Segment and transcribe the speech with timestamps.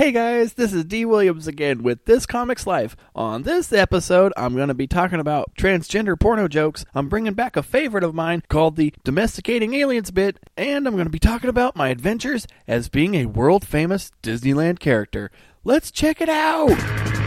[0.00, 1.04] Hey guys, this is D.
[1.04, 2.96] Williams again with This Comics Life.
[3.14, 6.86] On this episode, I'm going to be talking about transgender porno jokes.
[6.94, 11.04] I'm bringing back a favorite of mine called the Domesticating Aliens bit, and I'm going
[11.04, 15.30] to be talking about my adventures as being a world famous Disneyland character.
[15.64, 17.19] Let's check it out!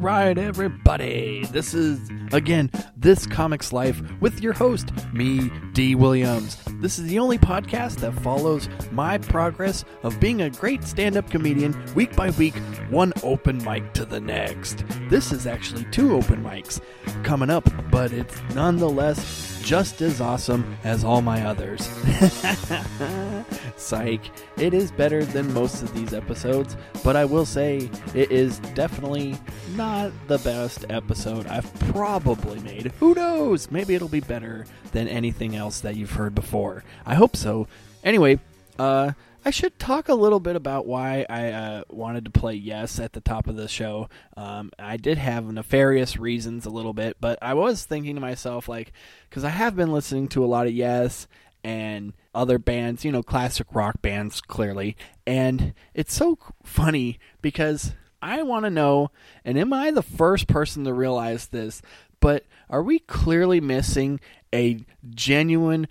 [0.00, 1.44] Right, everybody.
[1.50, 2.00] This is,
[2.32, 5.94] again, This Comics Life with your host, me, D.
[5.94, 6.56] Williams.
[6.80, 11.28] This is the only podcast that follows my progress of being a great stand up
[11.28, 12.54] comedian week by week,
[12.88, 14.84] one open mic to the next.
[15.10, 16.80] This is actually two open mics
[17.22, 21.86] coming up, but it's nonetheless just as awesome as all my others.
[23.76, 24.20] Psych.
[24.56, 29.36] It is better than most of these episodes, but I will say it is definitely
[29.76, 32.92] not the best episode I've probably made.
[33.00, 33.72] Who knows?
[33.72, 36.84] Maybe it'll be better than anything else that you've heard before.
[37.04, 37.66] I hope so.
[38.04, 38.38] Anyway,
[38.78, 39.12] uh,
[39.44, 43.14] I should talk a little bit about why I uh, wanted to play Yes at
[43.14, 44.08] the top of the show.
[44.36, 48.68] Um, I did have nefarious reasons a little bit, but I was thinking to myself,
[48.68, 48.92] like,
[49.28, 51.26] because I have been listening to a lot of Yes
[51.64, 54.96] and other bands, you know, classic rock bands, clearly.
[55.26, 59.10] And it's so funny because I want to know,
[59.44, 61.82] and am I the first person to realize this,
[62.20, 64.20] but are we clearly missing
[64.54, 65.88] a genuine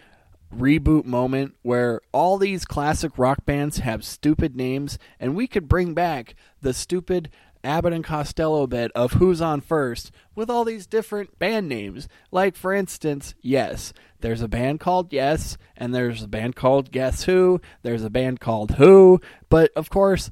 [0.56, 5.94] reboot moment where all these classic rock bands have stupid names and we could bring
[5.94, 7.30] back the stupid
[7.64, 12.08] Abbott and Costello bit of who's on first with all these different band names.
[12.32, 13.94] Like, for instance, Yes.
[14.22, 18.42] There's a band called Yes, and there's a band called Guess Who, there's a band
[18.42, 20.30] called Who, but of course,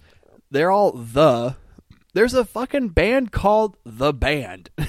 [0.52, 1.56] they're all the.
[2.14, 4.70] There's a fucking band called The Band.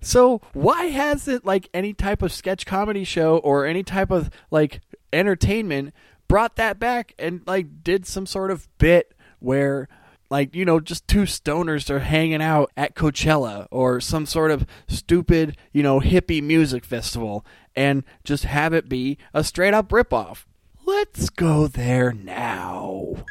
[0.00, 4.80] So why hasn't like any type of sketch comedy show or any type of like
[5.12, 5.92] entertainment
[6.28, 9.88] brought that back and like did some sort of bit where
[10.30, 14.66] like you know just two stoners are hanging out at Coachella or some sort of
[14.86, 17.44] stupid you know hippie music festival
[17.74, 20.44] and just have it be a straight up ripoff.
[20.86, 23.24] Let's go there now.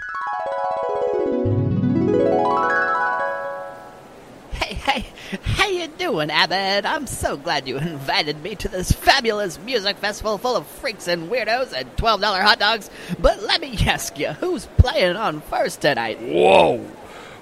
[4.52, 5.06] Hey, hey,
[5.44, 6.84] how you doing, Abbott?
[6.86, 11.30] I'm so glad you invited me to this fabulous music festival full of freaks and
[11.30, 12.90] weirdos and $12 hot dogs.
[13.20, 16.20] But let me ask you, who's playing on first tonight?
[16.20, 16.84] Whoa!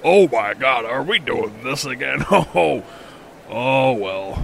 [0.04, 2.26] Oh my god, are we doing this again?
[2.32, 2.84] Oh,
[3.50, 4.44] oh well.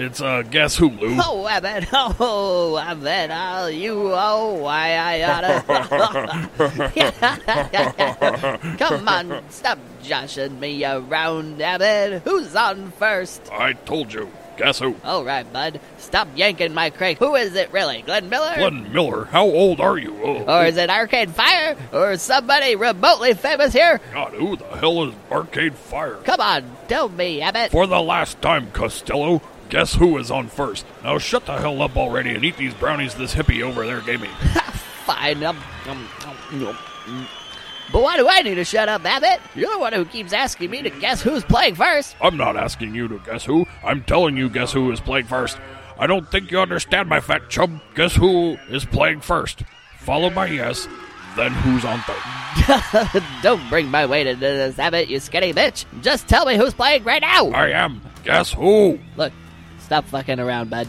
[0.00, 1.18] It's, uh, guess who, Lou?
[1.24, 5.64] Oh, Abbott, oh, Abbott, oh, you, oh, why I oughta.
[8.78, 12.22] Come on, stop joshing me around, Abbott.
[12.22, 13.50] Who's on first?
[13.50, 14.30] I told you.
[14.56, 14.94] Guess who?
[15.02, 15.80] All right, bud.
[15.98, 17.18] Stop yanking my crank.
[17.18, 18.02] Who is it really?
[18.02, 18.54] Glenn Miller?
[18.56, 19.24] Glenn Miller.
[19.24, 20.16] How old are you?
[20.22, 21.76] Oh, Or is it Arcade Fire?
[21.92, 24.00] Or somebody remotely famous here?
[24.12, 26.16] God, who the hell is Arcade Fire?
[26.24, 27.72] Come on, tell me, Abbott.
[27.72, 30.86] For the last time, Costello, guess who is on first?
[31.02, 34.20] Now shut the hell up already and eat these brownies this hippie over there gave
[34.20, 34.28] me.
[35.06, 35.42] Fine.
[35.42, 37.28] Um, um, um, um.
[37.90, 39.40] But why do I need to shut up, Abbott?
[39.54, 42.16] You're the one who keeps asking me to guess who's playing first.
[42.20, 43.66] I'm not asking you to guess who.
[43.82, 45.58] I'm telling you guess who is playing first.
[45.98, 47.80] I don't think you understand, my fat chum.
[47.94, 49.62] Guess who is playing first?
[50.00, 50.86] Followed by yes,
[51.36, 53.22] then who's on third?
[53.42, 55.86] Don't bring my weight into this, Abbott, you skinny bitch.
[56.02, 57.48] Just tell me who's playing right now.
[57.48, 58.00] I am.
[58.24, 58.98] Guess who?
[59.16, 59.32] Look,
[59.88, 60.86] stop fucking around, bud.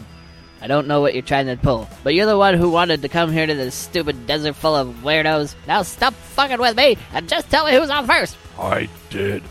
[0.60, 3.08] I don't know what you're trying to pull, but you're the one who wanted to
[3.08, 5.54] come here to this stupid desert full of weirdos.
[5.66, 8.36] Now stop fucking with me and just tell me who's on first.
[8.58, 9.42] I did.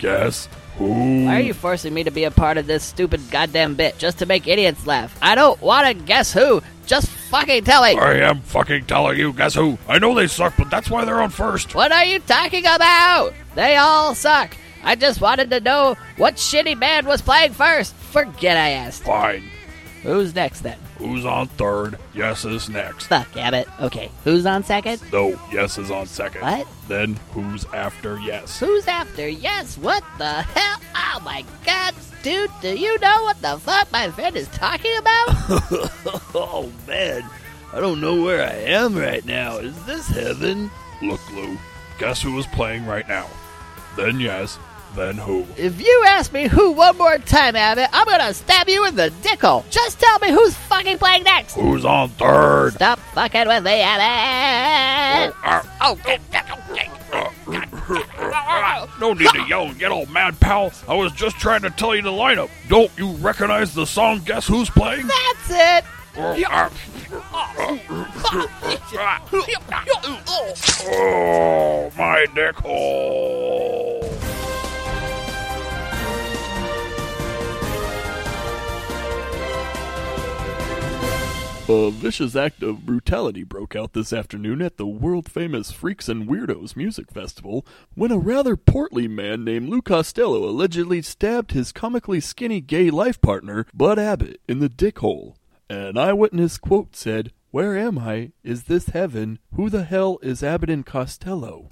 [0.00, 1.26] Guess who?
[1.26, 4.18] Why are you forcing me to be a part of this stupid goddamn bit just
[4.18, 5.16] to make idiots laugh?
[5.22, 6.60] I don't want to guess who.
[6.84, 7.96] Just fucking tell me.
[7.96, 9.78] I am fucking telling you, guess who?
[9.86, 11.76] I know they suck, but that's why they're on first.
[11.76, 13.34] What are you talking about?
[13.54, 14.56] They all suck.
[14.82, 17.94] I just wanted to know what shitty band was playing first.
[17.94, 19.04] Forget I asked.
[19.04, 19.50] Fine.
[20.02, 20.78] Who's next then?
[20.96, 21.98] Who's on third?
[22.14, 23.06] Yes is next.
[23.06, 23.68] Fuck, Abbott.
[23.80, 25.00] Okay, who's on second?
[25.12, 26.40] No, yes is on second.
[26.40, 26.66] What?
[26.88, 28.58] Then who's after yes?
[28.58, 29.28] Who's after?
[29.28, 30.80] Yes, what the hell?
[30.94, 35.28] Oh my god, dude, do you know what the fuck my friend is talking about?
[36.34, 37.22] oh man,
[37.74, 39.58] I don't know where I am right now.
[39.58, 40.70] Is this heaven?
[41.02, 41.58] Look, Lou,
[41.98, 43.28] guess who is playing right now?
[43.96, 44.58] Then yes,
[44.94, 45.46] then who?
[45.56, 49.10] If you ask me who one more time, Abbott, I'm gonna stab you in the
[49.22, 49.68] dickhole.
[49.70, 51.54] Just tell me who's fucking playing next.
[51.54, 52.74] Who's on third?
[52.74, 55.34] Stop fucking with me, Abbott.
[55.80, 55.98] Oh,
[59.00, 60.72] no need to yell and get all mad, pal.
[60.88, 62.50] I was just trying to tell you the lineup.
[62.68, 65.06] Don't you recognize the song Guess Who's Playing?
[65.06, 65.84] That's it.
[70.92, 73.89] Oh, my dick hole.
[81.72, 86.28] A vicious act of brutality broke out this afternoon at the world famous Freaks and
[86.28, 87.64] Weirdos Music Festival
[87.94, 93.20] when a rather portly man named Lou Costello allegedly stabbed his comically skinny gay life
[93.20, 95.36] partner, Bud Abbott, in the dick hole.
[95.68, 98.32] An eyewitness quote said, Where am I?
[98.42, 99.38] Is this heaven?
[99.54, 101.68] Who the hell is Abbott and Costello?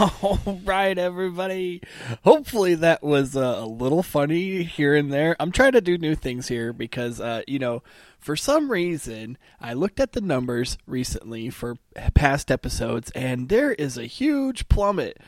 [0.00, 1.82] All right, everybody.
[2.24, 5.36] Hopefully that was uh, a little funny here and there.
[5.38, 7.82] I'm trying to do new things here because, uh, you know,
[8.18, 11.76] for some reason, I looked at the numbers recently for
[12.14, 15.18] past episodes, and there is a huge plummet.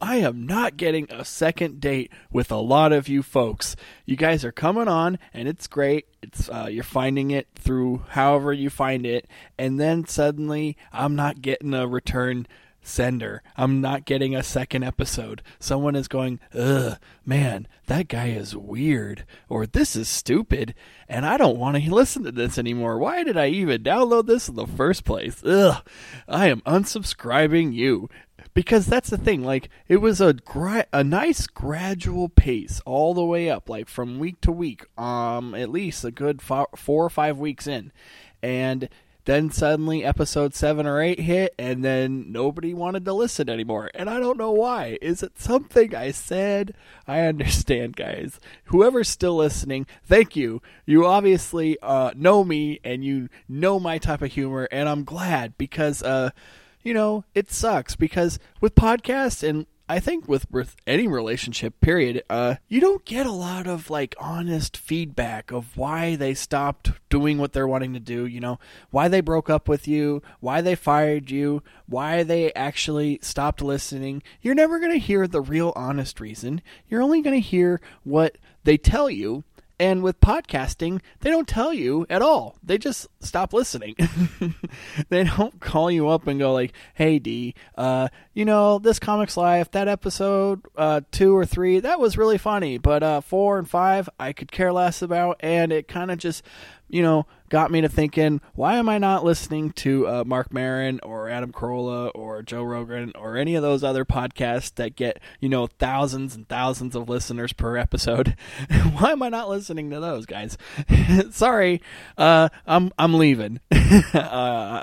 [0.00, 3.76] I am not getting a second date with a lot of you folks.
[4.04, 6.06] You guys are coming on, and it's great.
[6.22, 11.40] It's uh, you're finding it through however you find it, and then suddenly I'm not
[11.40, 12.48] getting a return
[12.88, 13.42] sender.
[13.56, 15.42] I'm not getting a second episode.
[15.60, 20.74] Someone is going, ugh, man, that guy is weird, or this is stupid,
[21.08, 22.98] and I don't want to listen to this anymore.
[22.98, 25.42] Why did I even download this in the first place?
[25.44, 25.82] Ugh,
[26.26, 28.08] I am unsubscribing you.
[28.54, 33.24] Because that's the thing, like it was a gra- a nice gradual pace all the
[33.24, 37.10] way up, like from week to week, um, at least a good fo- four or
[37.10, 37.92] five weeks in,
[38.42, 38.88] and
[39.28, 43.90] then suddenly episode seven or eight hit, and then nobody wanted to listen anymore.
[43.94, 44.96] And I don't know why.
[45.02, 46.74] Is it something I said?
[47.06, 48.40] I understand, guys.
[48.64, 50.62] Whoever's still listening, thank you.
[50.86, 55.58] You obviously uh, know me and you know my type of humor, and I'm glad
[55.58, 56.30] because, uh,
[56.82, 62.22] you know, it sucks because with podcasts and I think with with any relationship, period,
[62.28, 67.38] uh, you don't get a lot of like honest feedback of why they stopped doing
[67.38, 68.26] what they're wanting to do.
[68.26, 68.58] You know,
[68.90, 74.22] why they broke up with you, why they fired you, why they actually stopped listening.
[74.42, 76.60] You're never going to hear the real honest reason.
[76.88, 79.44] You're only going to hear what they tell you
[79.78, 82.56] and with podcasting, they don't tell you at all.
[82.62, 83.94] They just stop listening.
[85.08, 89.36] they don't call you up and go like, "Hey D, uh, you know this Comics
[89.36, 93.68] Life, that episode uh, two or three, that was really funny, but uh, four and
[93.68, 96.42] five, I could care less about, and it kind of just,
[96.88, 101.00] you know, got me to thinking, why am I not listening to uh, Marc Maron
[101.02, 105.48] or Adam Carolla or Joe Rogan or any of those other podcasts that get you
[105.48, 108.36] know thousands and thousands of listeners per episode?
[108.92, 110.56] why am I not listening to those guys?
[111.30, 111.80] Sorry,
[112.16, 113.60] uh, I'm I'm leaving.
[113.72, 114.18] uh,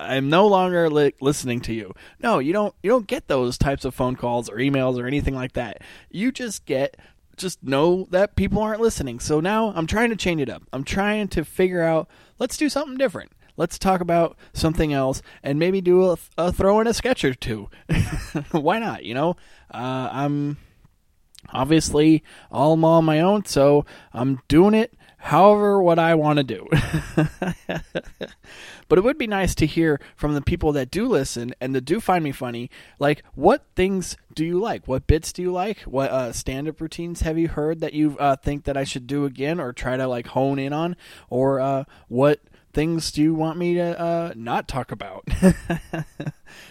[0.02, 1.94] I'm no longer li- listening to you.
[2.22, 5.36] No, you don't you don't get those types of phone calls or emails or anything
[5.36, 5.82] like that.
[6.10, 6.98] You just get
[7.38, 9.20] just know that people aren't listening.
[9.20, 10.64] So now I'm trying to change it up.
[10.74, 12.08] I'm trying to figure out
[12.40, 13.32] let's do something different.
[13.58, 17.34] Let's talk about something else and maybe do a, a throw in a sketch or
[17.34, 17.70] two.
[18.52, 19.06] Why not?
[19.06, 19.30] You know,
[19.74, 20.58] uh, I'm
[21.54, 24.94] obviously all on my own, so I'm doing it
[25.26, 26.68] however what I want to do.
[28.88, 31.82] but it would be nice to hear from the people that do listen and that
[31.82, 34.88] do find me funny, like what things do you like?
[34.88, 35.80] What bits do you like?
[35.82, 39.26] What uh, stand-up routines have you heard that you uh, think that I should do
[39.26, 40.96] again or try to like hone in on?
[41.30, 42.40] Or uh, what
[42.76, 45.24] things do you want me to uh, not talk about?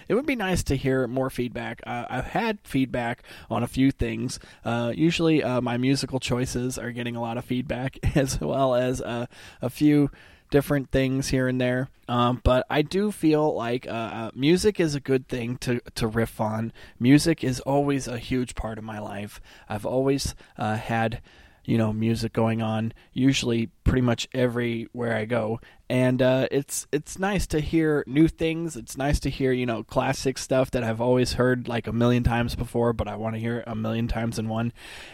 [0.08, 1.80] it would be nice to hear more feedback.
[1.86, 4.38] Uh, I've had feedback on a few things.
[4.64, 9.00] Uh, usually, uh, my musical choices are getting a lot of feedback, as well as
[9.00, 9.26] uh,
[9.62, 10.10] a few
[10.50, 11.88] different things here and there.
[12.06, 16.06] Um, but I do feel like uh, uh, music is a good thing to, to
[16.06, 16.72] riff on.
[17.00, 19.40] Music is always a huge part of my life.
[19.68, 21.22] I've always uh, had
[21.64, 25.60] you know music going on usually pretty much everywhere I go
[25.94, 28.74] and uh, it's it's nice to hear new things.
[28.74, 32.24] It's nice to hear you know classic stuff that I've always heard like a million
[32.24, 34.72] times before but I want to hear it a million times in one.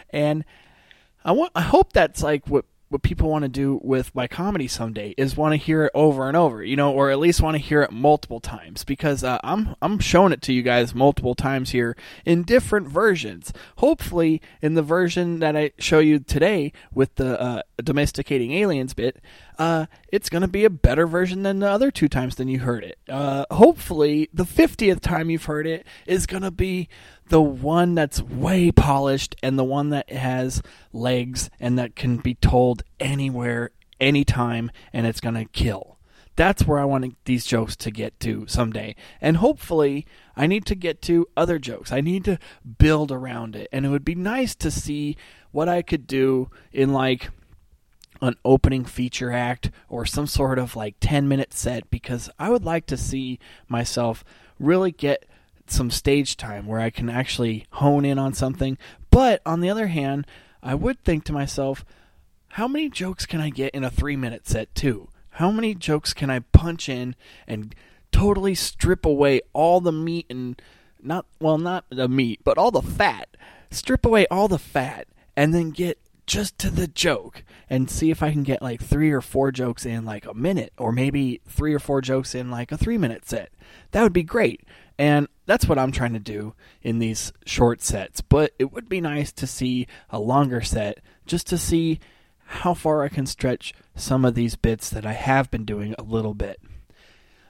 [0.09, 0.43] And
[1.23, 4.67] I want I hope that's like what what people want to do with my comedy
[4.67, 7.55] someday is want to hear it over and over, you know, or at least want
[7.55, 11.33] to hear it multiple times because uh, I'm I'm showing it to you guys multiple
[11.33, 11.95] times here
[12.25, 13.53] in different versions.
[13.77, 19.21] Hopefully, in the version that I show you today with the uh, domesticating aliens bit,
[19.57, 22.59] uh, it's going to be a better version than the other two times than you
[22.59, 22.99] heard it.
[23.07, 26.89] Uh, hopefully, the 50th time you've heard it is going to be
[27.31, 30.61] the one that's way polished and the one that has
[30.91, 33.71] legs and that can be told anywhere,
[34.01, 35.97] anytime, and it's going to kill.
[36.35, 38.97] That's where I want these jokes to get to someday.
[39.21, 41.93] And hopefully, I need to get to other jokes.
[41.93, 42.37] I need to
[42.77, 43.69] build around it.
[43.71, 45.15] And it would be nice to see
[45.51, 47.29] what I could do in like
[48.21, 52.65] an opening feature act or some sort of like 10 minute set because I would
[52.65, 54.25] like to see myself
[54.59, 55.25] really get
[55.67, 58.77] some stage time where I can actually hone in on something.
[59.09, 60.25] But on the other hand,
[60.63, 61.85] I would think to myself,
[62.49, 65.09] how many jokes can I get in a three minute set, too?
[65.31, 67.15] How many jokes can I punch in
[67.47, 67.73] and
[68.11, 70.61] totally strip away all the meat and
[71.01, 73.29] not, well, not the meat, but all the fat?
[73.69, 78.21] Strip away all the fat and then get just to the joke and see if
[78.23, 81.73] I can get like three or four jokes in like a minute or maybe three
[81.73, 83.51] or four jokes in like a three minute set.
[83.91, 84.61] That would be great.
[85.01, 86.53] And that's what I'm trying to do
[86.83, 88.21] in these short sets.
[88.21, 91.99] But it would be nice to see a longer set just to see
[92.45, 96.03] how far I can stretch some of these bits that I have been doing a
[96.03, 96.61] little bit.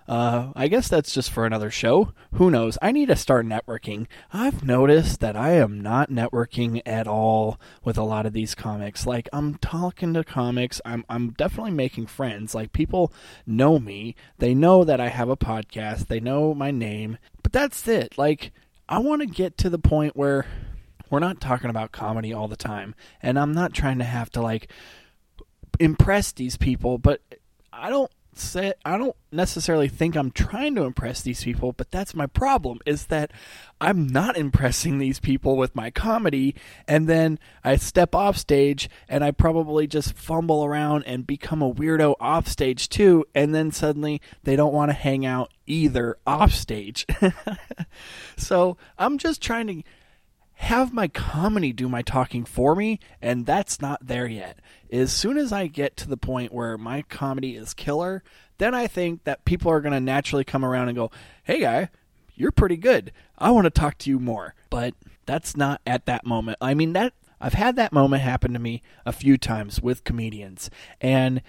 [0.08, 2.13] Uh, I guess that's just for another show.
[2.34, 2.77] Who knows?
[2.81, 4.08] I need to start networking.
[4.34, 9.05] I've noticed that I am not networking at all with a lot of these comics.
[9.05, 12.55] Like I'm talking to comics, I'm I'm definitely making friends.
[12.55, 13.13] Like people
[13.46, 14.15] know me.
[14.39, 16.08] They know that I have a podcast.
[16.08, 17.17] They know my name.
[17.51, 18.17] But that's it.
[18.17, 18.51] Like
[18.88, 20.46] I want to get to the point where
[21.10, 24.41] we're not talking about comedy all the time and I'm not trying to have to
[24.41, 24.72] like
[25.79, 27.22] impress these people, but
[27.74, 32.16] I don't say I don't necessarily think I'm trying to impress these people, but that's
[32.16, 33.32] my problem is that
[33.80, 36.56] I'm not impressing these people with my comedy
[36.88, 41.74] and then I step off stage and I probably just fumble around and become a
[41.74, 46.54] weirdo off stage too and then suddenly they don't want to hang out either off
[46.54, 47.06] stage.
[48.38, 49.84] so, I'm just trying to
[50.62, 54.60] have my comedy do my talking for me, and that's not there yet.
[54.91, 58.22] As soon as I get to the point where my comedy is killer,
[58.60, 61.10] then I think that people are going to naturally come around and go,
[61.44, 61.89] hey, guy,
[62.36, 63.12] you're pretty good.
[63.39, 64.53] I want to talk to you more.
[64.70, 64.94] But
[65.25, 66.60] that's not at that moment.
[66.62, 70.70] I mean, that I've had that moment happen to me a few times with comedians,
[71.01, 71.41] and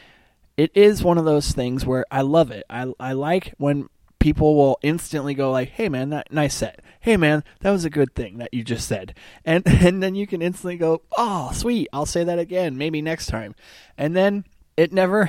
[0.57, 2.64] it is one of those things where I love it.
[2.71, 3.90] I, I like when
[4.23, 6.81] people will instantly go like, "Hey man, that nice set.
[7.00, 9.14] Hey man, that was a good thing that you just said."
[9.45, 11.88] And and then you can instantly go, "Oh, sweet.
[11.93, 13.55] I'll say that again, maybe next time."
[13.99, 14.45] And then
[14.76, 15.29] it never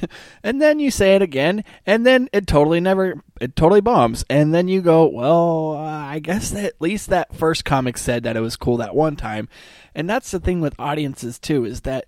[0.42, 4.54] and then you say it again and then it totally never it totally bombs and
[4.54, 8.40] then you go well i guess that at least that first comic said that it
[8.40, 9.46] was cool that one time
[9.94, 12.06] and that's the thing with audiences too is that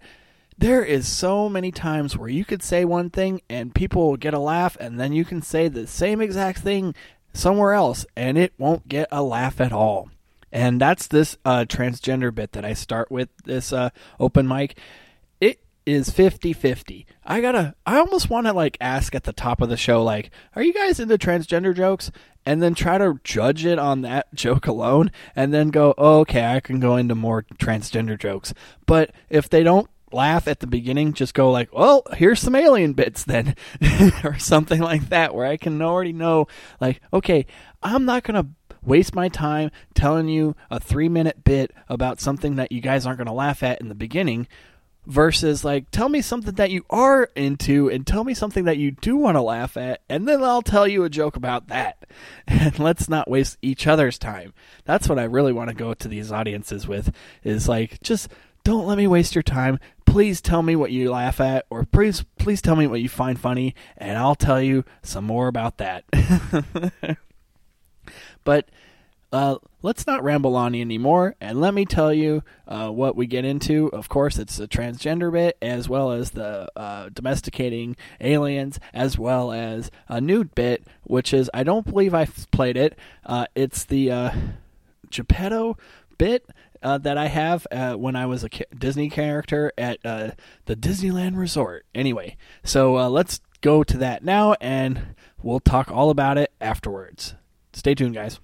[0.60, 4.34] there is so many times where you could say one thing and people will get
[4.34, 6.94] a laugh and then you can say the same exact thing
[7.32, 10.10] somewhere else and it won't get a laugh at all.
[10.52, 13.88] And that's this uh, transgender bit that i start with this uh,
[14.18, 14.78] open mic.
[15.40, 19.70] It is 50-50 i gotta i almost want to like ask at the top of
[19.70, 22.10] the show like are you guys into transgender jokes?
[22.44, 26.44] And then try to judge it on that joke alone and then go oh, okay
[26.44, 28.52] i can go into more transgender jokes.
[28.84, 32.92] But if they don't laugh at the beginning, just go like, "Well, here's some alien
[32.94, 33.54] bits then,"
[34.24, 36.46] or something like that, where I can already know,
[36.80, 37.46] like, okay,
[37.82, 38.46] I'm not gonna
[38.82, 43.18] waste my time telling you a three minute bit about something that you guys aren't
[43.18, 44.48] gonna laugh at in the beginning.
[45.06, 48.90] Versus, like, tell me something that you are into and tell me something that you
[48.90, 52.04] do want to laugh at, and then I'll tell you a joke about that.
[52.46, 54.52] And let's not waste each other's time.
[54.84, 58.28] That's what I really want to go to these audiences with is like, just
[58.70, 62.24] don't let me waste your time please tell me what you laugh at or please
[62.38, 66.04] please tell me what you find funny and I'll tell you some more about that.
[68.44, 68.68] but
[69.32, 73.44] uh, let's not ramble on anymore and let me tell you uh, what we get
[73.44, 73.88] into.
[73.88, 79.50] Of course, it's the transgender bit as well as the uh, domesticating aliens as well
[79.50, 82.96] as a new bit, which is I don't believe I've played it.
[83.26, 84.30] Uh, it's the uh,
[85.10, 85.76] Geppetto
[86.18, 86.44] bit
[86.82, 90.30] uh, that I have uh, when I was a Disney character at uh,
[90.66, 91.86] the Disneyland Resort.
[91.94, 97.34] Anyway, so uh, let's go to that now, and we'll talk all about it afterwards.
[97.72, 98.40] Stay tuned, guys.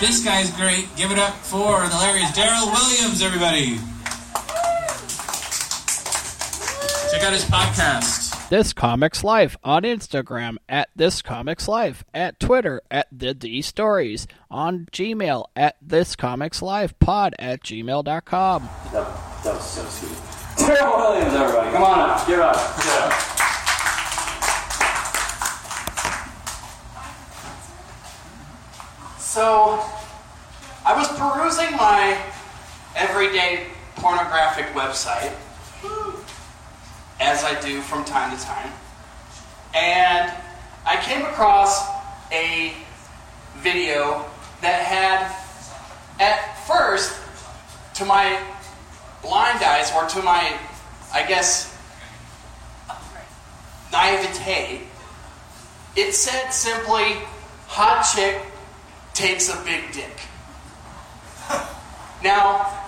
[0.00, 0.88] This guy's great.
[0.96, 3.76] Give it up for the hilarious Daryl Williams, everybody.
[7.12, 8.31] Check out his podcast.
[8.52, 14.26] This Comics Life on Instagram at This Comics Life, at Twitter at The D Stories,
[14.50, 18.68] on Gmail at This Comics Life Pod at gmail.com.
[18.92, 20.66] That, that was so sweet.
[20.66, 21.70] Terrell Williams, everybody.
[21.70, 22.26] Come on up.
[22.26, 22.76] Give it up.
[22.76, 23.12] Give up.
[29.18, 29.82] So,
[30.84, 32.20] I was perusing my
[32.96, 35.32] everyday pornographic website,
[37.22, 38.72] as I do from time to time,
[39.74, 40.32] and
[40.84, 41.88] I came across
[42.32, 42.74] a
[43.58, 44.24] video
[44.60, 45.30] that had,
[46.20, 47.16] at first,
[47.94, 48.40] to my
[49.22, 50.58] blind eyes, or to my,
[51.12, 51.78] I guess,
[53.92, 54.80] naivete,
[55.94, 57.18] it said simply,
[57.68, 58.42] hot chick
[59.14, 60.18] takes a big dick.
[62.22, 62.81] Now,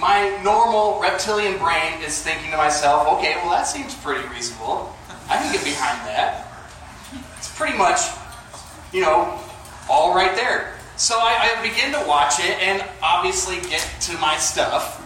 [0.00, 4.94] my normal reptilian brain is thinking to myself, okay, well, that seems pretty reasonable.
[5.28, 6.46] I can get behind that.
[7.36, 8.00] It's pretty much,
[8.92, 9.38] you know,
[9.88, 10.78] all right there.
[10.96, 14.96] So I, I begin to watch it and obviously get to my stuff.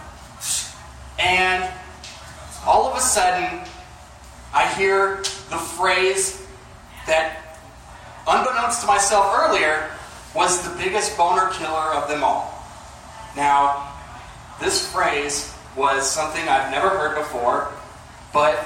[1.19, 1.69] And
[2.65, 3.61] all of a sudden,
[4.53, 5.17] I hear
[5.49, 6.41] the phrase
[7.07, 7.45] that
[8.27, 9.91] unbeknownst to myself earlier,
[10.33, 12.51] was the biggest boner killer of them all.
[13.35, 13.94] Now,
[14.59, 17.71] this phrase was something I've never heard before,
[18.33, 18.57] but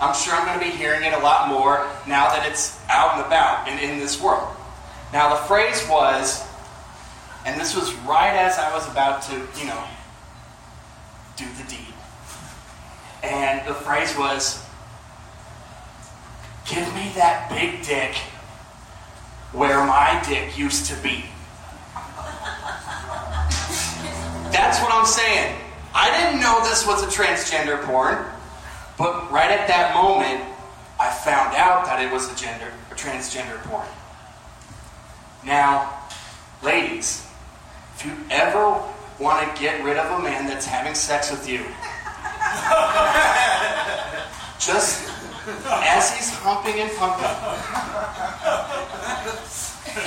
[0.00, 3.16] I'm sure I'm going to be hearing it a lot more now that it's out
[3.16, 4.48] and about and in this world.
[5.12, 6.44] Now, the phrase was,
[7.44, 9.84] and this was right as I was about to, you know,
[11.36, 11.94] do the deed.
[13.22, 14.64] And the phrase was,
[16.66, 18.14] Give me that big dick
[19.52, 21.24] where my dick used to be.
[24.52, 25.56] That's what I'm saying.
[25.94, 28.24] I didn't know this was a transgender porn,
[28.96, 30.42] but right at that moment,
[30.98, 33.86] I found out that it was a gender, a transgender porn.
[35.44, 35.92] Now,
[36.62, 37.26] ladies,
[37.96, 38.82] if you ever
[39.18, 41.58] want to get rid of a man that's having sex with you,
[44.58, 45.10] just
[45.66, 47.26] as he's humping and pumping,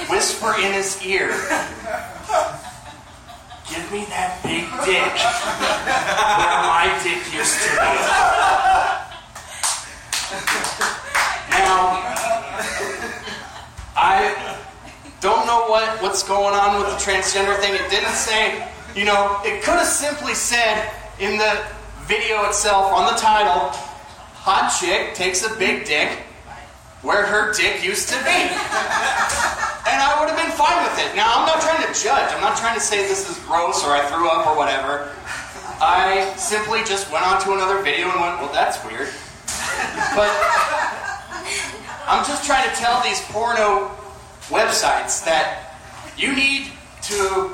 [0.10, 1.32] whisper in his ear,
[3.74, 5.02] Give me that big dick
[6.38, 7.90] where my dick used to be.
[11.50, 11.98] Now,
[13.98, 14.30] I
[15.22, 17.74] don't know what, what's going on with the transgender thing.
[17.74, 18.64] It didn't say,
[18.96, 21.66] you know, it could have simply said in the
[22.06, 23.70] video itself on the title,
[24.36, 26.12] hot chick takes a big dick
[27.02, 29.73] where her dick used to be.
[29.86, 31.16] And I would have been fine with it.
[31.16, 32.32] Now, I'm not trying to judge.
[32.32, 35.12] I'm not trying to say this is gross or I threw up or whatever.
[35.82, 39.10] I simply just went on to another video and went, well, that's weird.
[40.16, 40.32] But
[42.08, 43.92] I'm just trying to tell these porno
[44.48, 45.76] websites that
[46.18, 46.72] you need
[47.04, 47.52] to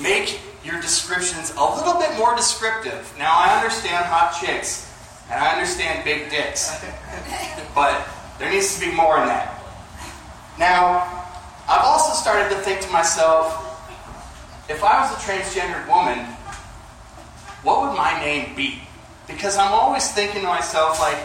[0.00, 3.12] make your descriptions a little bit more descriptive.
[3.18, 4.90] Now, I understand hot chicks
[5.30, 6.84] and I understand big dicks,
[7.74, 8.06] but
[8.38, 9.59] there needs to be more in that.
[10.60, 11.24] Now,
[11.66, 13.66] I've also started to think to myself,
[14.68, 16.18] if I was a transgendered woman,
[17.62, 18.82] what would my name be?
[19.26, 21.16] Because I'm always thinking to myself, like,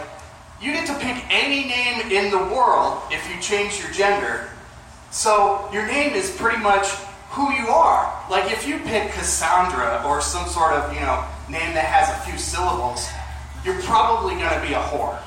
[0.60, 4.48] you get to pick any name in the world if you change your gender.
[5.10, 6.88] So your name is pretty much
[7.28, 8.24] who you are.
[8.30, 12.30] Like if you pick Cassandra or some sort of, you know, name that has a
[12.30, 13.06] few syllables,
[13.64, 15.20] you're probably going to be a whore.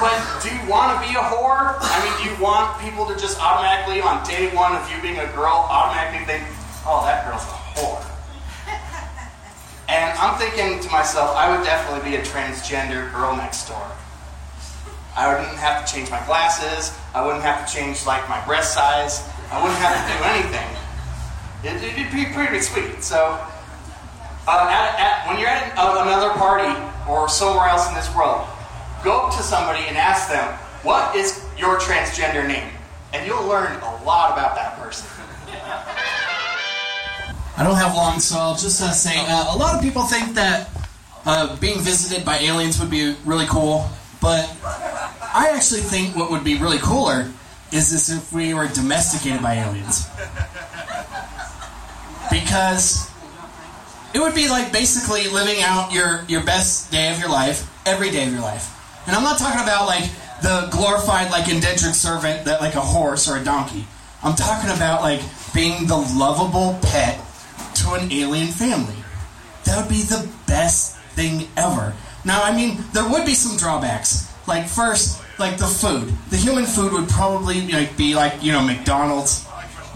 [0.00, 1.76] But do you want to be a whore?
[1.76, 5.18] I mean, do you want people to just automatically, on day one of you being
[5.18, 6.44] a girl, automatically think,
[6.88, 8.10] oh, that girl's a whore?
[9.90, 13.90] And I'm thinking to myself, I would definitely be a transgender girl next door.
[15.16, 16.96] I wouldn't have to change my glasses.
[17.12, 19.26] I wouldn't have to change like my breast size.
[19.50, 20.68] I wouldn't have to do anything.
[21.62, 23.02] It, would be pretty sweet.
[23.02, 23.36] So,
[24.46, 26.72] uh, at, at, when you're at another party
[27.08, 28.46] or somewhere else in this world,
[29.04, 30.46] go up to somebody and ask them,
[30.82, 32.70] "What is your transgender name?"
[33.12, 35.08] And you'll learn a lot about that person.
[37.56, 40.34] I don't have long, so I'll just uh, say uh, a lot of people think
[40.34, 40.70] that
[41.26, 43.88] uh, being visited by aliens would be really cool,
[44.22, 47.30] but I actually think what would be really cooler
[47.72, 50.08] is this if we were domesticated by aliens.
[52.30, 53.09] Because
[54.14, 58.10] it would be like basically living out your, your best day of your life every
[58.10, 58.76] day of your life.
[59.06, 60.04] And I'm not talking about like
[60.42, 63.86] the glorified like indentured servant that like a horse or a donkey.
[64.22, 65.20] I'm talking about like
[65.54, 67.18] being the lovable pet
[67.76, 68.96] to an alien family.
[69.64, 71.94] that would be the best thing ever.
[72.24, 74.28] Now, I mean, there would be some drawbacks.
[74.46, 76.12] Like first, like the food.
[76.30, 79.46] The human food would probably like be like you know McDonald's,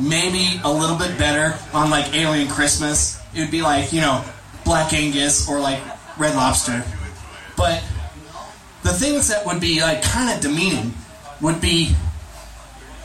[0.01, 3.21] maybe a little bit better on like Alien Christmas.
[3.35, 4.25] It would be like you know
[4.65, 5.81] Black Angus or like
[6.19, 6.85] Red Lobster.
[7.57, 7.83] But
[8.83, 10.93] the things that would be like kind of demeaning
[11.41, 11.95] would be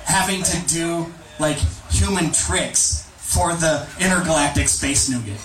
[0.05, 1.07] having to do
[1.39, 1.57] like
[1.89, 5.39] human tricks for the intergalactic space nougat.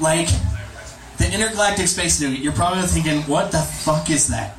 [0.00, 0.28] Like
[1.18, 4.56] the intergalactic space nougat, you're probably thinking, what the fuck is that?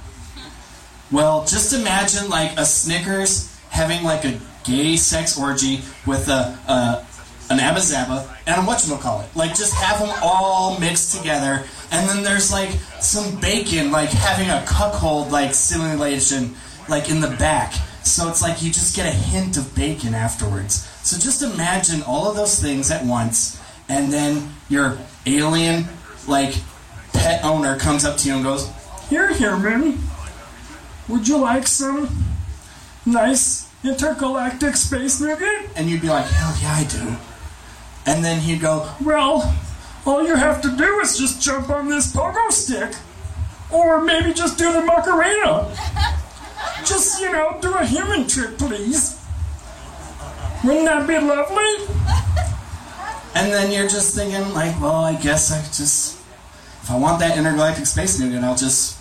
[1.12, 7.06] Well, just imagine like a Snickers having like a gay sex orgy with a, a
[7.50, 9.36] an Abba Zaba and a whatchamacallit.
[9.36, 14.50] Like just have them all mixed together and then there's like some bacon like having
[14.50, 16.56] a cuckold like simulation
[16.90, 17.74] like in the back.
[18.04, 20.90] So it's like you just get a hint of bacon afterwards.
[21.04, 25.86] So just imagine all of those things at once and then your alien
[26.28, 26.56] like
[27.14, 28.70] pet owner comes up to you and goes,
[29.10, 30.00] Here, human.
[31.10, 32.10] Would you like some
[33.06, 35.66] nice intergalactic space nougat?
[35.76, 37.33] and you'd be like, hell yeah, I do.
[38.06, 39.56] And then he'd go, Well,
[40.06, 42.94] all you have to do is just jump on this pogo stick.
[43.72, 45.74] Or maybe just do the Macarena.
[46.86, 49.20] Just, you know, do a human trick, please.
[50.64, 51.96] Wouldn't that be lovely?
[53.36, 56.20] and then you're just thinking, like, well, I guess I just,
[56.84, 58.98] if I want that intergalactic space nougat, I'll just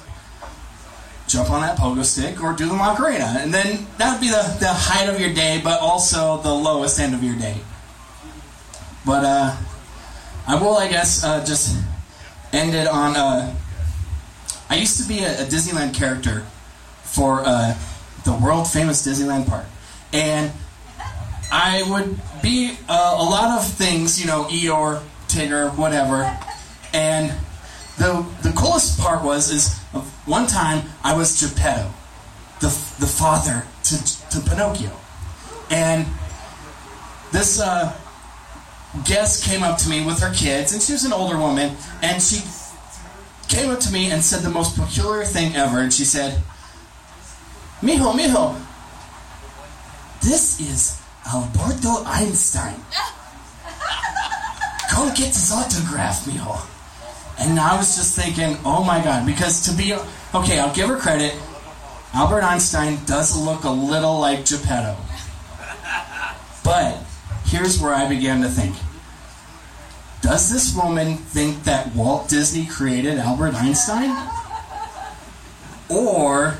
[1.26, 3.36] jump on that pogo stick or do the Macarena.
[3.40, 6.98] And then that would be the, the height of your day, but also the lowest
[6.98, 7.56] end of your day.
[9.04, 9.56] But, uh,
[10.46, 11.76] I will, I guess, uh, just
[12.52, 13.54] end it on, uh,
[14.68, 16.44] I used to be a, a Disneyland character
[17.02, 17.76] for, uh,
[18.24, 19.66] the world famous Disneyland park.
[20.12, 20.52] And
[21.50, 26.38] I would be uh, a lot of things, you know, Eeyore, Tigger, whatever.
[26.94, 27.32] And
[27.98, 29.78] the the coolest part was is
[30.24, 31.92] one time I was Geppetto,
[32.60, 32.68] the
[33.00, 34.92] the father to to Pinocchio,
[35.70, 36.06] and
[37.32, 37.92] this uh,
[39.04, 42.22] guest came up to me with her kids, and she was an older woman, and
[42.22, 42.42] she
[43.48, 46.42] came up to me and said the most peculiar thing ever, and she said,
[47.80, 48.60] "Mijo, mijo,
[50.20, 52.76] this is Alberto Einstein.
[54.94, 56.60] Go get his autograph, mijo."
[57.38, 59.94] And I was just thinking, oh my god, because to be
[60.34, 61.34] okay, I'll give her credit.
[62.14, 64.96] Albert Einstein does look a little like Geppetto.
[66.64, 66.98] But
[67.52, 68.74] here's where I began to think.
[70.22, 74.16] Does this woman think that Walt Disney created Albert Einstein?
[75.90, 76.54] Or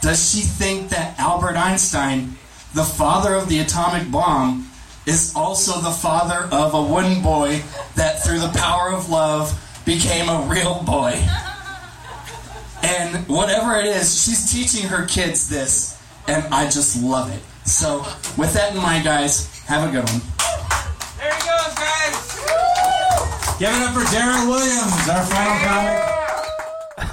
[0.00, 2.38] does she think that Albert Einstein,
[2.72, 4.70] the father of the atomic bomb,
[5.04, 7.62] is also the father of a wooden boy
[7.96, 9.52] that through the power of love
[9.84, 11.12] became a real boy?
[12.82, 17.42] And whatever it is, she's teaching her kids this, and I just love it.
[17.64, 17.98] So,
[18.36, 20.20] with that in mind, guys, have a good one.
[21.16, 22.14] There he goes, guys.
[23.58, 26.03] Give it up for Darren Williams, our final comic.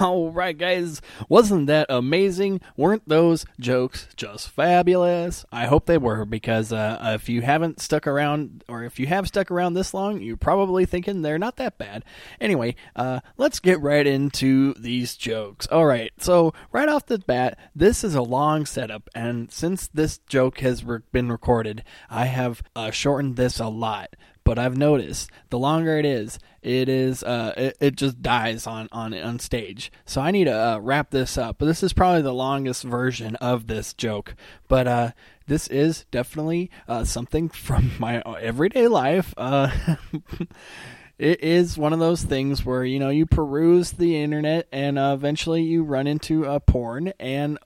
[0.12, 1.00] All right, guys.
[1.30, 2.60] Wasn't that amazing?
[2.76, 5.46] Weren't those jokes just fabulous?
[5.52, 9.28] I hope they were because uh, if you haven't stuck around, or if you have
[9.28, 12.04] stuck around this long, you're probably thinking they're not that bad.
[12.40, 15.68] Anyway, uh, let's get right into these jokes.
[15.68, 20.18] All right, so right off the bat, this is a long setup, and since this
[20.18, 25.30] joke has re- been recorded, I have uh, shortened this a lot but I've noticed
[25.50, 29.92] the longer it is, it is uh, it, it just dies on on on stage.
[30.06, 31.58] So I need to uh, wrap this up.
[31.58, 34.36] But this is probably the longest version of this joke.
[34.68, 35.12] But uh,
[35.48, 39.34] this is definitely uh, something from my everyday life.
[39.38, 39.72] Uh,
[41.18, 45.14] it is one of those things where you know you peruse the internet and uh,
[45.16, 47.58] eventually you run into a porn and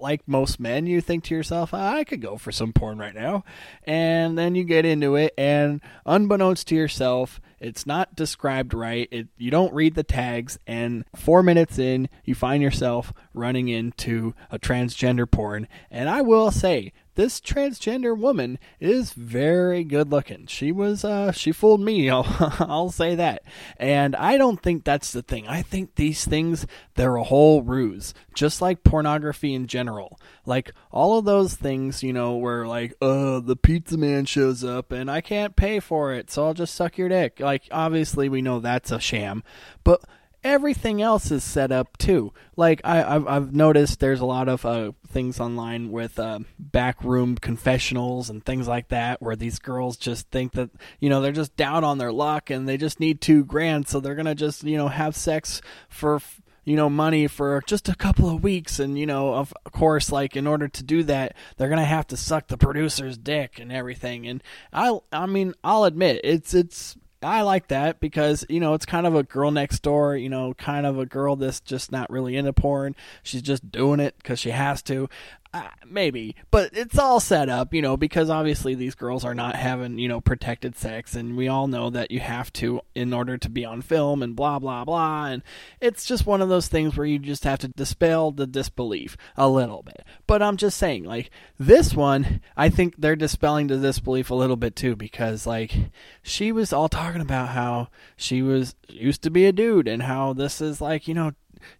[0.00, 3.44] like most men, you think to yourself, I could go for some porn right now.
[3.84, 9.08] And then you get into it, and unbeknownst to yourself, it's not described right.
[9.10, 14.34] It, you don't read the tags, and four minutes in, you find yourself running into
[14.50, 15.68] a transgender porn.
[15.90, 20.46] And I will say, this transgender woman is very good looking.
[20.46, 22.08] She was, uh, she fooled me.
[22.10, 22.26] I'll,
[22.58, 23.42] I'll say that.
[23.76, 25.46] And I don't think that's the thing.
[25.48, 28.14] I think these things, they're a whole ruse.
[28.34, 30.18] Just like pornography in general.
[30.46, 34.92] Like all of those things, you know, where like, uh, the pizza man shows up
[34.92, 37.40] and I can't pay for it, so I'll just suck your dick.
[37.40, 39.42] Like, obviously we know that's a sham.
[39.84, 40.02] But
[40.42, 42.32] everything else is set up too.
[42.56, 47.36] Like I, I've, I've noticed there's a lot of uh, things online with uh, backroom
[47.36, 51.56] confessionals and things like that, where these girls just think that you know they're just
[51.56, 54.76] down on their luck and they just need two grand, so they're gonna just you
[54.76, 56.20] know have sex for
[56.64, 60.36] you know money for just a couple of weeks and you know of course like
[60.36, 63.72] in order to do that they're going to have to suck the producer's dick and
[63.72, 68.74] everything and I I mean I'll admit it's it's I like that because you know
[68.74, 71.92] it's kind of a girl next door, you know, kind of a girl that's just
[71.92, 72.96] not really into porn.
[73.22, 75.08] She's just doing it because she has to.
[75.52, 79.56] Uh, maybe, but it's all set up, you know, because obviously these girls are not
[79.56, 83.36] having, you know, protected sex, and we all know that you have to in order
[83.36, 85.42] to be on film and blah blah blah, and
[85.80, 89.48] it's just one of those things where you just have to dispel the disbelief a
[89.48, 90.04] little bit.
[90.28, 94.54] But I'm just saying, like this one, I think they're dispelling the disbelief a little
[94.54, 95.74] bit too, because like
[96.22, 100.32] she was all talking about how she was used to be a dude, and how
[100.32, 101.32] this is like, you know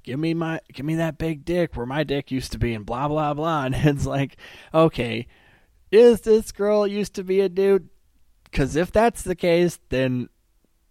[0.03, 2.87] give me my give me that big dick where my dick used to be and
[2.87, 3.64] blah blah blah.
[3.71, 4.37] And it's like
[4.75, 5.27] okay
[5.90, 7.88] is this girl used to be a dude?
[8.45, 10.29] Because if that's the case then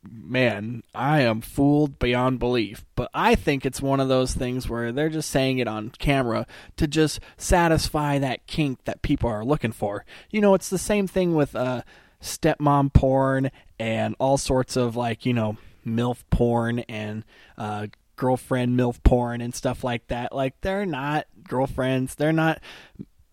[0.09, 2.85] man i am fooled beyond belief.
[2.95, 6.47] But i think it's one of those things where they're just saying it on camera
[6.77, 10.05] to just satisfy that kink that people are looking for.
[10.31, 11.81] You know it's the same thing with uh
[12.21, 13.49] stepmom porn
[13.79, 17.23] and all sorts of like you know milf porn and
[17.57, 17.87] uh,
[18.19, 20.35] girlfriend milf porn and stuff like that.
[20.35, 22.15] Like they're not girlfriends.
[22.15, 22.59] They're not.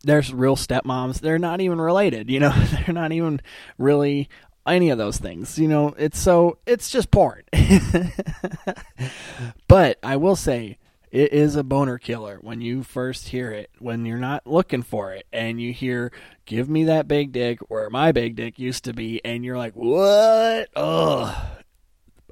[0.04, 1.20] There's real stepmoms.
[1.20, 2.30] They're not even related.
[2.30, 3.40] You know, they're not even
[3.76, 4.30] really
[4.66, 5.58] any of those things.
[5.58, 7.42] You know, it's so it's just porn.
[9.68, 10.78] but I will say
[11.10, 15.12] it is a boner killer when you first hear it, when you're not looking for
[15.12, 16.12] it, and you hear,
[16.44, 19.74] Give me that big dick where my big dick used to be, and you're like,
[19.74, 20.68] What?
[20.76, 21.36] Ugh.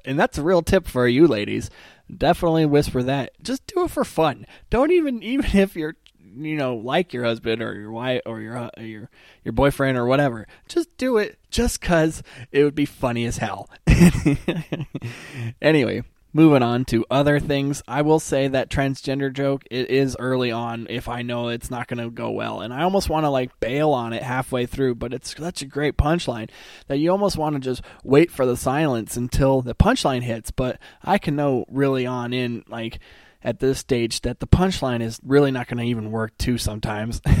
[0.05, 1.69] And that's a real tip for you ladies
[2.15, 3.31] definitely whisper that.
[3.41, 4.45] Just do it for fun.
[4.69, 5.95] Don't even even if you're
[6.37, 9.09] you know like your husband or your wife or your uh, your
[9.43, 10.47] your boyfriend or whatever.
[10.67, 13.69] Just do it just cuz it would be funny as hell.
[15.61, 16.03] anyway,
[16.35, 20.85] moving on to other things i will say that transgender joke it is early on
[20.89, 23.57] if i know it's not going to go well and i almost want to like
[23.61, 26.49] bail on it halfway through but it's such a great punchline
[26.87, 30.77] that you almost want to just wait for the silence until the punchline hits but
[31.03, 32.99] i can know really on in like
[33.41, 37.21] at this stage that the punchline is really not going to even work too sometimes.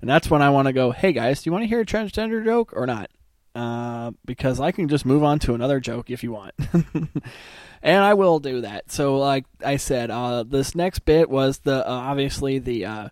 [0.00, 1.86] And that's when i want to go hey guys do you want to hear a
[1.86, 3.10] transgender joke or not
[3.58, 6.54] uh, because I can just move on to another joke if you want.
[7.82, 8.92] and I will do that.
[8.92, 13.08] So, like I said, uh, this next bit was the uh, obviously the uh,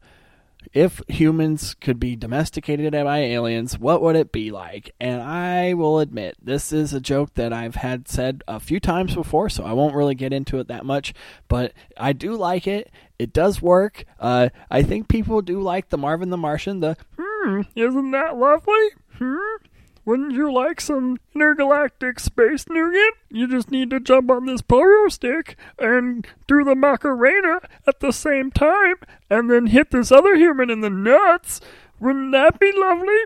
[0.72, 4.94] if humans could be domesticated by aliens, what would it be like?
[5.00, 9.16] And I will admit, this is a joke that I've had said a few times
[9.16, 11.12] before, so I won't really get into it that much.
[11.48, 12.88] But I do like it.
[13.18, 14.04] It does work.
[14.20, 16.78] Uh, I think people do like the Marvin the Martian.
[16.78, 18.88] The hmm, isn't that lovely?
[19.18, 19.56] Hmm.
[20.06, 23.14] Wouldn't you like some intergalactic space nougat?
[23.28, 28.12] You just need to jump on this pogo stick and do the Macarena at the
[28.12, 28.94] same time,
[29.28, 31.60] and then hit this other human in the nuts.
[31.98, 33.16] Wouldn't that be lovely?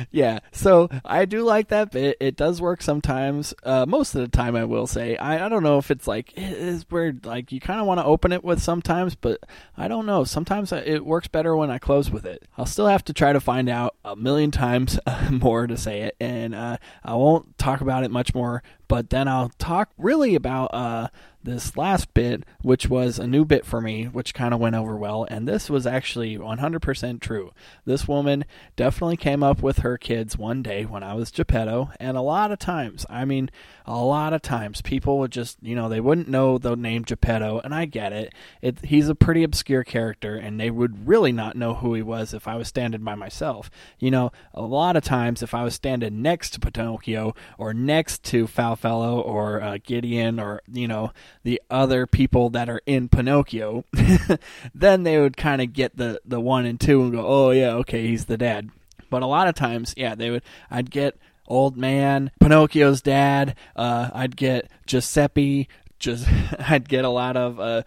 [0.10, 2.18] yeah, so I do like that bit.
[2.20, 3.54] It does work sometimes.
[3.62, 5.16] Uh, most of the time, I will say.
[5.16, 7.24] I, I don't know if it's like it is weird.
[7.24, 9.40] Like you kind of want to open it with sometimes, but
[9.76, 10.24] I don't know.
[10.24, 12.46] Sometimes it works better when I close with it.
[12.58, 14.98] I'll still have to try to find out a million times
[15.30, 18.62] more to say it, and uh, I won't talk about it much more.
[18.88, 21.08] But then I'll talk really about uh,
[21.42, 24.96] this last bit, which was a new bit for me, which kind of went over
[24.96, 27.52] well, and this was actually 100% true.
[27.84, 28.44] This woman
[28.76, 32.52] definitely came up with her kids one day when I was Geppetto, and a lot
[32.52, 33.50] of times, I mean,
[33.86, 37.60] a lot of times, people would just, you know, they wouldn't know the name Geppetto,
[37.64, 38.32] and I get it.
[38.62, 42.32] it he's a pretty obscure character, and they would really not know who he was
[42.32, 43.70] if I was standing by myself.
[43.98, 48.22] You know, a lot of times, if I was standing next to Pinocchio, or next
[48.24, 53.84] to Farfallo, or uh, Gideon, or, you know, the other people that are in Pinocchio,
[54.74, 57.72] then they would kind of get the the one and two and go, "Oh yeah,
[57.74, 58.70] okay, he's the dad."
[59.08, 60.42] But a lot of times, yeah, they would.
[60.70, 63.56] I'd get old man, Pinocchio's dad.
[63.74, 65.68] Uh, I'd get Giuseppe.
[65.98, 66.26] Just
[66.58, 67.58] I'd get a lot of.
[67.58, 67.82] Uh,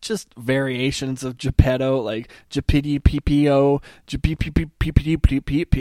[0.00, 3.80] just variations of Geppetto, like Geppetty PPO,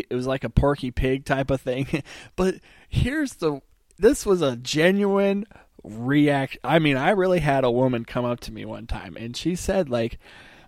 [0.09, 2.03] It was like a Porky Pig type of thing.
[2.35, 2.55] but
[2.87, 3.61] here's the
[3.97, 5.45] this was a genuine
[5.83, 6.57] react.
[6.63, 9.55] I mean, I really had a woman come up to me one time and she
[9.55, 10.19] said, like,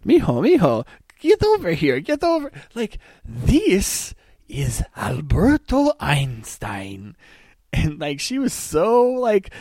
[0.05, 0.85] Mijo, mijo,
[1.19, 2.51] get over here, get over.
[2.73, 4.13] Like, this
[4.47, 7.15] is Alberto Einstein.
[7.83, 9.51] and like she was so like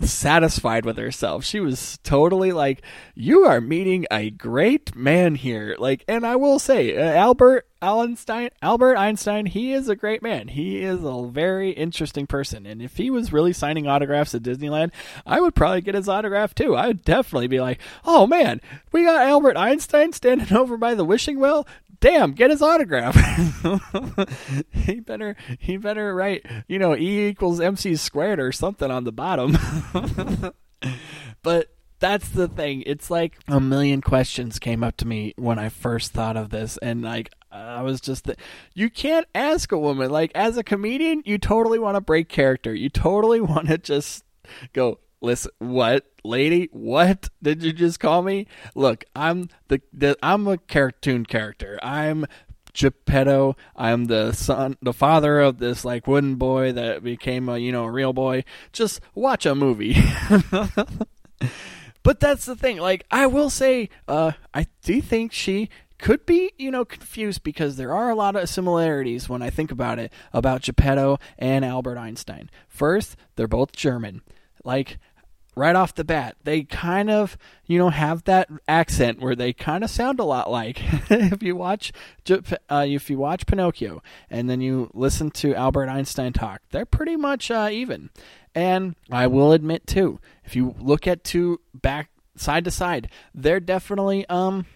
[0.00, 1.44] satisfied with herself.
[1.44, 2.82] She was totally like,
[3.14, 8.50] "You are meeting a great man here." Like, and I will say, uh, Albert Einstein,
[8.62, 10.48] Albert Einstein, he is a great man.
[10.48, 14.90] He is a very interesting person, and if he was really signing autographs at Disneyland,
[15.24, 16.74] I would probably get his autograph too.
[16.74, 21.04] I would definitely be like, "Oh man, we got Albert Einstein standing over by the
[21.04, 21.64] wishing well
[22.02, 23.14] damn, get his autograph.
[24.72, 29.12] he better he better write, you know, E equals MC squared or something on the
[29.12, 29.56] bottom.
[31.42, 31.68] but
[32.00, 32.82] that's the thing.
[32.84, 36.76] It's like a million questions came up to me when I first thought of this,
[36.78, 38.38] and like I was just, th-
[38.74, 42.74] you can't ask a woman like as a comedian, you totally want to break character.
[42.74, 44.24] You totally want to just
[44.72, 48.46] go, listen, what, lady, what did you just call me?
[48.74, 51.78] Look, I'm the, the I'm a cartoon character.
[51.82, 52.26] I'm
[52.74, 53.56] Geppetto.
[53.76, 57.84] I'm the son, the father of this like wooden boy that became a you know
[57.84, 58.44] a real boy.
[58.72, 59.94] Just watch a movie.
[62.02, 62.78] but that's the thing.
[62.78, 67.76] Like I will say, uh, I do think she could be, you know, confused because
[67.76, 71.96] there are a lot of similarities when I think about it about Geppetto and Albert
[71.96, 72.50] Einstein.
[72.68, 74.22] First, they're both German.
[74.64, 74.98] Like
[75.54, 76.36] right off the bat.
[76.44, 77.36] They kind of,
[77.66, 80.80] you know, have that accent where they kind of sound a lot like.
[81.10, 81.92] if you watch,
[82.30, 87.16] uh, if you watch Pinocchio and then you listen to Albert Einstein talk, they're pretty
[87.16, 88.10] much uh, even.
[88.54, 93.60] And I will admit too, if you look at two back side to side, they're
[93.60, 94.66] definitely um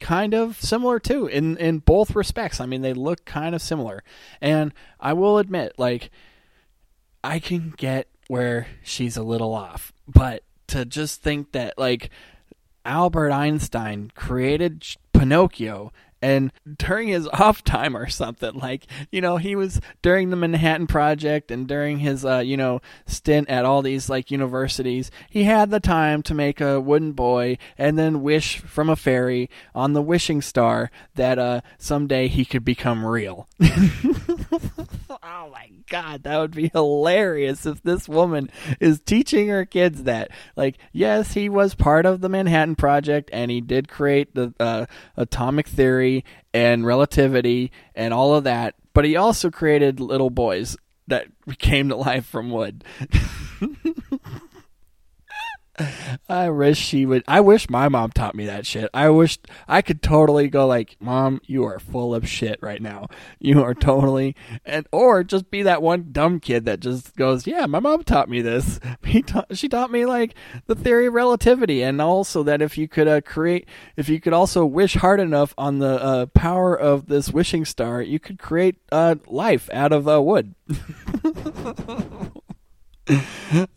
[0.00, 2.60] kind of similar too in in both respects.
[2.60, 4.02] I mean, they look kind of similar.
[4.40, 6.10] And I will admit, like.
[7.24, 9.92] I can get where she's a little off.
[10.06, 12.10] But to just think that like
[12.84, 15.92] Albert Einstein created Pinocchio
[16.22, 20.86] and during his off time or something like you know he was during the manhattan
[20.86, 25.70] project and during his uh, you know stint at all these like universities he had
[25.70, 30.02] the time to make a wooden boy and then wish from a fairy on the
[30.02, 33.48] wishing star that uh someday he could become real
[35.22, 40.30] oh my god that would be hilarious if this woman is teaching her kids that
[40.56, 44.86] like yes he was part of the manhattan project and he did create the uh,
[45.16, 46.24] atomic theory
[46.56, 50.74] and relativity and all of that, but he also created little boys
[51.06, 51.26] that
[51.58, 52.82] came to life from wood.
[56.28, 57.22] I wish she would.
[57.28, 58.88] I wish my mom taught me that shit.
[58.94, 63.08] I wish I could totally go like, "Mom, you are full of shit right now.
[63.38, 64.34] You are totally,"
[64.64, 68.28] and or just be that one dumb kid that just goes, "Yeah, my mom taught
[68.28, 68.80] me this.
[69.26, 70.34] Ta- she taught me like
[70.66, 74.32] the theory of relativity, and also that if you could uh, create, if you could
[74.32, 78.76] also wish hard enough on the uh, power of this wishing star, you could create
[78.90, 80.54] uh, life out of uh, wood."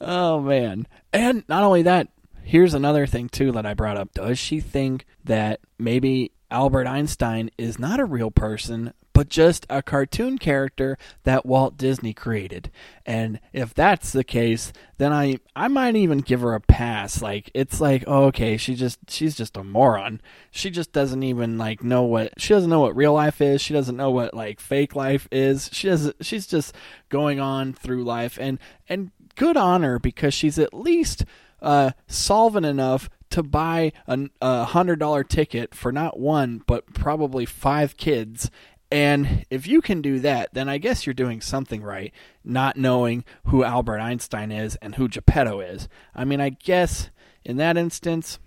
[0.02, 0.88] oh man.
[1.14, 2.08] And not only that,
[2.44, 4.14] here's another thing too that I brought up.
[4.14, 9.84] Does she think that maybe Albert Einstein is not a real person, but just a
[9.84, 12.72] cartoon character that Walt Disney created?
[13.06, 17.22] And if that's the case, then I I might even give her a pass.
[17.22, 20.22] Like it's like, oh, okay, she just she's just a moron.
[20.50, 23.62] She just doesn't even like know what she doesn't know what real life is.
[23.62, 25.70] She doesn't know what like fake life is.
[25.72, 26.74] She doesn't she's just
[27.10, 31.24] going on through life and and good on her because she's at least
[31.62, 37.46] uh, solvent enough to buy a, a hundred dollar ticket for not one but probably
[37.46, 38.52] five kids.
[38.92, 42.12] And if you can do that, then I guess you're doing something right,
[42.44, 45.88] not knowing who Albert Einstein is and who Geppetto is.
[46.14, 47.10] I mean, I guess
[47.46, 48.40] in that instance,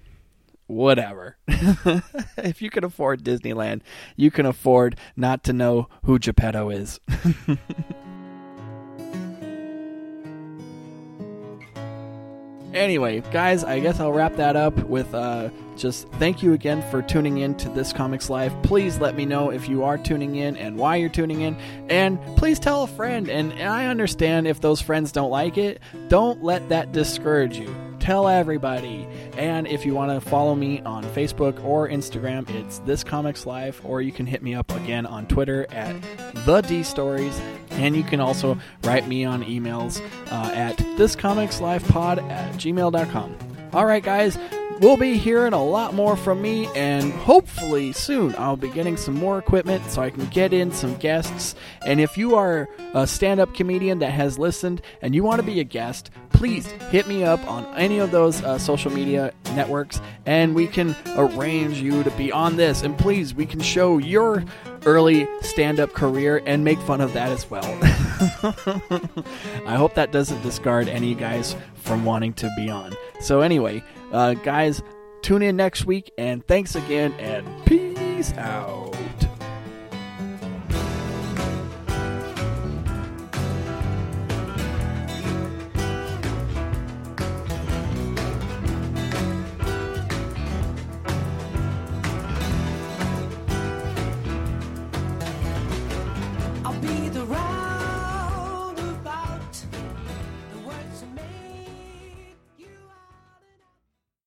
[0.66, 1.38] whatever.
[1.48, 3.80] if you can afford Disneyland,
[4.16, 7.00] you can afford not to know who Geppetto is.
[12.74, 17.02] Anyway, guys, I guess I'll wrap that up with uh, just thank you again for
[17.02, 18.54] tuning in to this Comics Life.
[18.62, 21.56] Please let me know if you are tuning in and why you're tuning in.
[21.88, 23.28] And please tell a friend.
[23.28, 27.74] And, and I understand if those friends don't like it, don't let that discourage you.
[28.00, 29.06] Tell everybody.
[29.36, 33.80] And if you want to follow me on Facebook or Instagram, it's This Comics Life,
[33.84, 35.94] or you can hit me up again on Twitter at
[36.46, 37.40] The D Stories.
[37.72, 43.36] And you can also write me on emails uh, at thiscomicslifepod at gmail.com.
[43.72, 44.38] All right, guys,
[44.80, 49.14] we'll be hearing a lot more from me, and hopefully soon I'll be getting some
[49.14, 51.54] more equipment so I can get in some guests.
[51.86, 55.46] And if you are a stand up comedian that has listened and you want to
[55.46, 60.00] be a guest, please hit me up on any of those uh, social media networks
[60.26, 62.82] and we can arrange you to be on this.
[62.82, 64.44] And please, we can show your
[64.86, 67.64] early stand up career and make fun of that as well.
[69.66, 72.94] I hope that doesn't discard any guys from wanting to be on.
[73.20, 74.82] So, anyway, uh, guys,
[75.22, 78.91] tune in next week, and thanks again, and peace out.